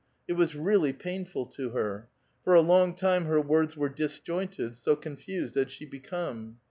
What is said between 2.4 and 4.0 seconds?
For a long time her words were